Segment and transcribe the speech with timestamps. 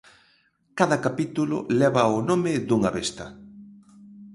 [0.79, 3.25] Cada capítulo leva o nome dunha besta.